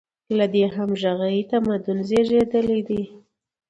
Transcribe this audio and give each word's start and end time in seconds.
له 0.37 0.45
دې 0.53 0.63
همغږۍ 0.75 1.37
تمدن 1.51 1.97
زېږېدلی 2.09 2.79
دی. 2.87 3.03